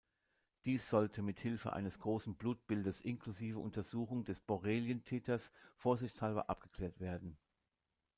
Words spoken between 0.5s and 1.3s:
Dies sollte